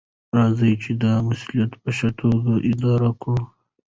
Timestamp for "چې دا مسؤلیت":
0.83-1.71